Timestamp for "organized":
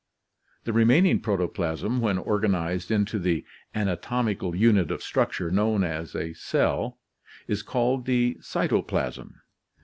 2.17-2.89